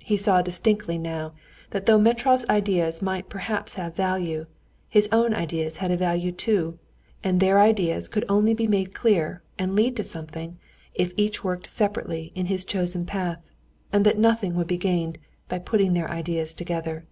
He 0.00 0.16
saw 0.16 0.42
distinctly 0.42 0.98
now 0.98 1.34
that 1.70 1.86
though 1.86 2.00
Metrov's 2.00 2.44
ideas 2.50 3.00
might 3.00 3.28
perhaps 3.28 3.74
have 3.74 3.94
value, 3.94 4.46
his 4.88 5.08
own 5.12 5.32
ideas 5.32 5.76
had 5.76 5.92
a 5.92 5.96
value 5.96 6.32
too, 6.32 6.80
and 7.22 7.38
their 7.38 7.60
ideas 7.60 8.08
could 8.08 8.24
only 8.28 8.54
be 8.54 8.66
made 8.66 8.92
clear 8.92 9.40
and 9.56 9.76
lead 9.76 9.94
to 9.94 10.02
something 10.02 10.58
if 10.94 11.12
each 11.16 11.44
worked 11.44 11.68
separately 11.70 12.32
in 12.34 12.46
his 12.46 12.64
chosen 12.64 13.06
path, 13.06 13.38
and 13.92 14.04
that 14.04 14.18
nothing 14.18 14.56
would 14.56 14.66
be 14.66 14.78
gained 14.78 15.16
by 15.48 15.60
putting 15.60 15.92
their 15.92 16.10
ideas 16.10 16.54
together. 16.54 17.06